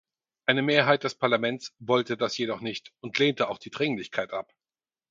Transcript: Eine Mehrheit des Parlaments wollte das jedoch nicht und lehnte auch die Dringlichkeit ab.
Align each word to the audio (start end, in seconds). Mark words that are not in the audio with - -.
Eine 0.47 0.63
Mehrheit 0.63 1.03
des 1.03 1.13
Parlaments 1.13 1.75
wollte 1.77 2.17
das 2.17 2.35
jedoch 2.35 2.61
nicht 2.61 2.91
und 3.01 3.19
lehnte 3.19 3.49
auch 3.49 3.59
die 3.59 3.69
Dringlichkeit 3.69 4.33
ab. 4.33 4.51